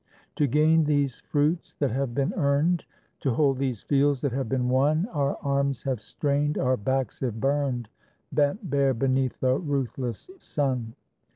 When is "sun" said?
10.39-10.95